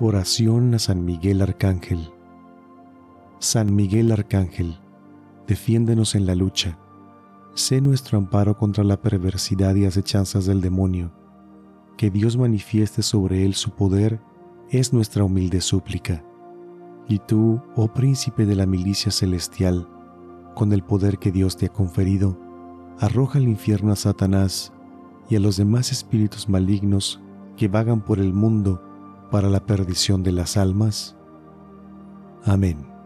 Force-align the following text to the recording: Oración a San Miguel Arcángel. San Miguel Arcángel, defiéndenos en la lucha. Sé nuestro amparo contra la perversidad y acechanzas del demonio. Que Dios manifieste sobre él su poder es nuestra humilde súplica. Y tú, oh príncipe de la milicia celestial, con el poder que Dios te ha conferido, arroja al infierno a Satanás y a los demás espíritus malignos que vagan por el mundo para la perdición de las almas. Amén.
Oración 0.00 0.74
a 0.74 0.78
San 0.78 1.04
Miguel 1.04 1.42
Arcángel. 1.42 2.12
San 3.40 3.74
Miguel 3.74 4.12
Arcángel, 4.12 4.78
defiéndenos 5.48 6.14
en 6.14 6.24
la 6.24 6.36
lucha. 6.36 6.78
Sé 7.54 7.80
nuestro 7.80 8.16
amparo 8.16 8.56
contra 8.56 8.84
la 8.84 9.02
perversidad 9.02 9.74
y 9.74 9.86
acechanzas 9.86 10.46
del 10.46 10.60
demonio. 10.60 11.10
Que 11.96 12.10
Dios 12.10 12.36
manifieste 12.36 13.02
sobre 13.02 13.44
él 13.44 13.54
su 13.54 13.72
poder 13.72 14.20
es 14.70 14.92
nuestra 14.92 15.24
humilde 15.24 15.60
súplica. 15.60 16.24
Y 17.08 17.18
tú, 17.18 17.60
oh 17.74 17.88
príncipe 17.88 18.46
de 18.46 18.54
la 18.54 18.66
milicia 18.66 19.10
celestial, 19.10 19.88
con 20.54 20.72
el 20.72 20.84
poder 20.84 21.18
que 21.18 21.32
Dios 21.32 21.56
te 21.56 21.66
ha 21.66 21.70
conferido, 21.70 22.38
arroja 23.00 23.40
al 23.40 23.48
infierno 23.48 23.90
a 23.90 23.96
Satanás 23.96 24.72
y 25.28 25.34
a 25.34 25.40
los 25.40 25.56
demás 25.56 25.90
espíritus 25.90 26.48
malignos 26.48 27.20
que 27.56 27.66
vagan 27.66 28.00
por 28.00 28.20
el 28.20 28.32
mundo 28.32 28.84
para 29.30 29.48
la 29.48 29.64
perdición 29.64 30.22
de 30.22 30.32
las 30.32 30.56
almas. 30.56 31.16
Amén. 32.44 32.97